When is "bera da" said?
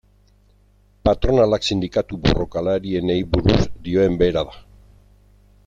4.23-4.59